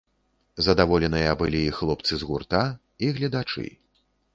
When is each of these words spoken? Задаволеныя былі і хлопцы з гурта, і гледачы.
Задаволеныя 0.67 1.35
былі 1.43 1.61
і 1.67 1.75
хлопцы 1.83 2.13
з 2.23 2.33
гурта, 2.33 2.67
і 3.07 3.15
гледачы. 3.21 3.67